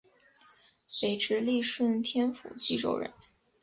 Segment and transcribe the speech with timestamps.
[0.87, 3.13] 北直隶顺天府蓟州人。